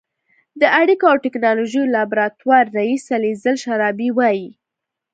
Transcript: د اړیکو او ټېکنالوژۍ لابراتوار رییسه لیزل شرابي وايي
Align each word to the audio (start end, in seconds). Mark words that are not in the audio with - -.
د 0.61 0.63
اړیکو 0.79 1.05
او 1.11 1.17
ټېکنالوژۍ 1.23 1.81
لابراتوار 1.95 2.65
رییسه 2.77 3.15
لیزل 3.23 3.55
شرابي 3.63 4.09
وايي 4.17 4.49